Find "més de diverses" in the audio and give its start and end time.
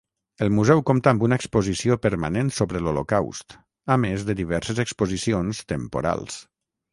4.07-4.83